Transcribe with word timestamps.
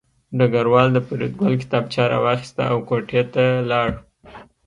ډګروال 0.37 0.87
د 0.93 0.97
فریدګل 1.07 1.53
کتابچه 1.61 2.03
راواخیسته 2.11 2.63
او 2.71 2.77
کوټې 2.87 3.21
ته 3.33 3.45
لاړ 3.69 3.89